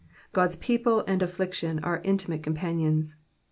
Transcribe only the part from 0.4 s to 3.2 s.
people and affliction are intimate companions.